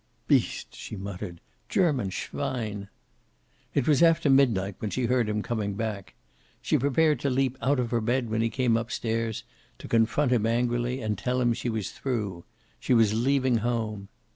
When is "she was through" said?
11.53-12.45